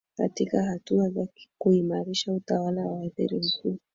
[0.17, 1.27] katika hatua za
[1.57, 3.77] kuimarisha utawala wa waziri mkuu